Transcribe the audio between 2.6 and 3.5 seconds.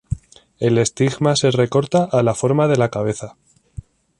de la cabeza.